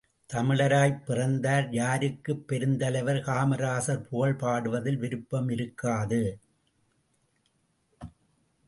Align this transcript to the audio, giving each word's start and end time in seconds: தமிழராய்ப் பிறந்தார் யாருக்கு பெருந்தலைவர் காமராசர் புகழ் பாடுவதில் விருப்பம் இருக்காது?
தமிழராய்ப் 0.33 1.03
பிறந்தார் 1.05 1.67
யாருக்கு 1.71 2.43
பெருந்தலைவர் 2.49 3.21
காமராசர் 3.21 4.07
புகழ் 4.09 4.35
பாடுவதில் 4.35 4.97
விருப்பம் 4.97 5.49
இருக்காது? 5.49 6.39